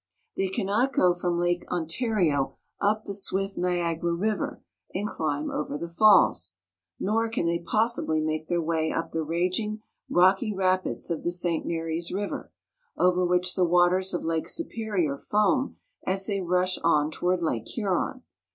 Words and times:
They 0.35 0.47
cannot 0.49 0.93
go 0.93 1.13
from 1.13 1.37
Lake 1.37 1.63
Ontario 1.71 2.57
up 2.79 3.05
the 3.05 3.13
swift 3.13 3.55
Niagara 3.55 4.13
River, 4.13 4.63
and 4.95 5.07
climb 5.07 5.51
over 5.51 5.77
the 5.77 5.87
falls; 5.87 6.55
nor 6.99 7.29
can 7.29 7.45
they 7.45 7.59
possibly 7.59 8.19
make 8.19 8.47
their 8.47 8.63
way 8.63 8.91
up 8.91 9.11
the 9.11 9.21
raging, 9.21 9.83
rocky 10.09 10.51
rapids 10.55 11.11
of 11.11 11.21
the 11.21 11.29
St. 11.29 11.67
Marys 11.67 12.11
River, 12.11 12.51
over 12.97 13.23
which 13.23 13.53
the 13.53 13.63
waters 13.63 14.11
of 14.11 14.25
Lake 14.25 14.49
Superior 14.49 15.15
foam 15.17 15.77
as 16.03 16.25
they 16.25 16.41
rush 16.41 16.79
on 16.79 17.11
toward 17.11 17.43
Lake 17.43 17.67
Huron. 17.67 18.23